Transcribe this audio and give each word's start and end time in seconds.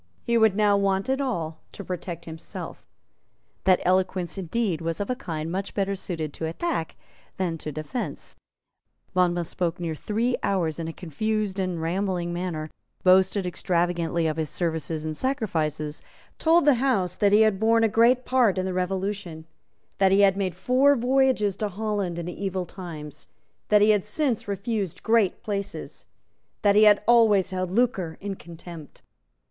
He 0.23 0.35
would 0.35 0.55
now 0.55 0.75
want 0.77 1.09
it 1.09 1.21
all 1.21 1.59
to 1.73 1.83
protect 1.83 2.25
himself. 2.25 2.83
That 3.65 3.79
eloquence 3.85 4.35
indeed 4.35 4.81
was 4.81 4.99
of 4.99 5.11
a 5.11 5.15
kind 5.15 5.51
much 5.51 5.75
better 5.75 5.95
suited 5.95 6.33
to 6.33 6.47
attack 6.47 6.95
than 7.37 7.55
to 7.59 7.71
defence. 7.71 8.35
Monmouth 9.13 9.47
spoke 9.47 9.79
near 9.79 9.93
three 9.93 10.37
hours 10.41 10.79
in 10.79 10.87
a 10.87 10.91
confused 10.91 11.59
and 11.59 11.79
rambling 11.79 12.33
manner, 12.33 12.71
boasted 13.03 13.45
extravagantly 13.45 14.25
of 14.25 14.37
his 14.37 14.49
services 14.49 15.05
and 15.05 15.15
sacrifices, 15.15 16.01
told 16.39 16.65
the 16.65 16.81
House 16.81 17.15
that 17.15 17.31
he 17.31 17.41
had 17.41 17.59
borne 17.59 17.83
a 17.83 17.87
great 17.87 18.25
part 18.25 18.57
in 18.57 18.65
the 18.65 18.73
Revolution, 18.73 19.45
that 19.99 20.11
he 20.11 20.21
had 20.21 20.35
made 20.35 20.55
four 20.55 20.95
voyages 20.95 21.55
to 21.57 21.67
Holland 21.69 22.17
in 22.17 22.25
the 22.25 22.43
evil 22.43 22.65
times, 22.65 23.27
that 23.69 23.83
he 23.83 23.91
had 23.91 24.03
since 24.03 24.47
refused 24.47 25.03
great 25.03 25.43
places, 25.43 26.07
that 26.63 26.75
he 26.75 26.85
had 26.85 27.03
always 27.05 27.51
held 27.51 27.69
lucre 27.69 28.17
in 28.19 28.33
contempt. 28.35 29.03